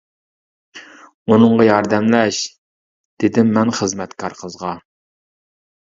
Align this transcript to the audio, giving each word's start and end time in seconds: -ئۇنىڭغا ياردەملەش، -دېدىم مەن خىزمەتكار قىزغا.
-ئۇنىڭغا 0.75 1.67
ياردەملەش، 1.67 2.41
-دېدىم 2.49 3.55
مەن 3.61 3.77
خىزمەتكار 3.81 4.41
قىزغا. 4.45 4.77